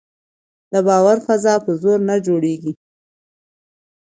[0.71, 2.73] د باور فضا په زور نه جوړېږي